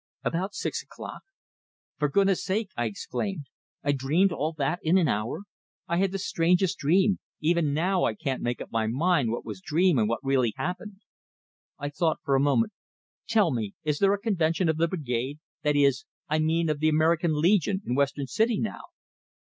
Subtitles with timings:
[0.23, 1.21] "About six o'clock."
[1.99, 3.45] "For goodness sake!" I exclaimed.
[3.83, 5.41] "I dreamed all that in an hour!
[5.87, 9.61] I had the strangest dream even now I can't make up my mind what was
[9.61, 11.01] dream and what really happened."
[11.77, 12.73] I thought for a moment.
[13.27, 16.89] "Tell me, is there a convention of the Brigade that is, I mean, of the
[16.89, 18.81] American Legion in Western City now?"